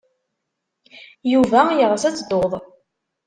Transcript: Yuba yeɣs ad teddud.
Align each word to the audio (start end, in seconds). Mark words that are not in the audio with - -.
Yuba 1.31 1.61
yeɣs 1.77 2.03
ad 2.07 2.15
teddud. 2.17 2.53